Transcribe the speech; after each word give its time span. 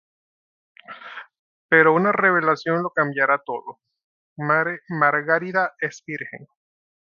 Pero 1.69 1.93
una 1.93 2.11
revelación 2.11 2.81
lo 2.81 2.89
cambiará 2.89 3.43
todo: 3.45 3.81
Margarida 4.35 5.75
es 5.79 6.01
virgen. 6.07 6.47